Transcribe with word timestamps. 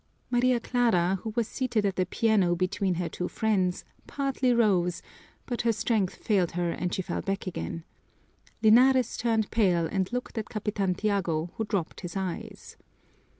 Maria 0.31 0.59
Clara, 0.59 1.19
who 1.21 1.31
was 1.35 1.47
seated 1.47 1.85
at 1.85 1.95
the 1.95 2.07
piano 2.07 2.55
between 2.55 2.95
her 2.95 3.07
two 3.07 3.27
friends, 3.27 3.85
partly 4.07 4.51
rose, 4.51 5.03
but 5.45 5.61
her 5.61 5.71
strength 5.71 6.15
failed 6.15 6.53
her, 6.53 6.71
and 6.71 6.91
she 6.91 7.03
fell 7.03 7.21
back 7.21 7.45
again. 7.45 7.83
Linares 8.63 9.15
turned 9.15 9.51
pale 9.51 9.85
and 9.85 10.11
looked 10.11 10.39
at 10.39 10.49
Capitan 10.49 10.95
Tiago, 10.95 11.51
who 11.55 11.65
dropped 11.65 12.01
his 12.01 12.17
eyes. 12.17 12.77